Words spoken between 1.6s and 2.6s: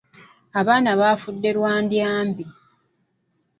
ndya mbi.